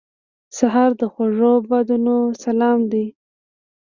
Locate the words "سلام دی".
2.43-3.05